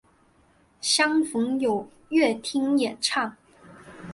[0.81, 3.37] 相逢有乐町演唱。